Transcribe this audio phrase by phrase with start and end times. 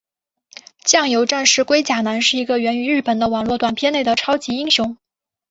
[0.83, 4.97] 酱油战士龟甲男是一个源于日本的网络短片内的超级英雄。